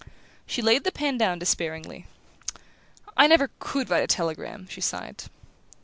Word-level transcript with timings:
She 0.47 0.63
laid 0.63 0.83
the 0.83 0.91
pen 0.91 1.19
down 1.19 1.37
despairingly. 1.37 2.07
"I 3.15 3.27
never 3.27 3.51
COULD 3.59 3.91
write 3.91 4.03
a 4.03 4.07
telegram!" 4.07 4.65
she 4.67 4.81
sighed. 4.81 5.25